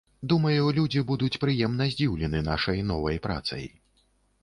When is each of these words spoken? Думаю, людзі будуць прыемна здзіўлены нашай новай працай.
Думаю, 0.31 0.63
людзі 0.77 1.03
будуць 1.11 1.39
прыемна 1.45 1.89
здзіўлены 1.93 2.43
нашай 2.51 2.85
новай 2.91 3.25
працай. 3.31 3.65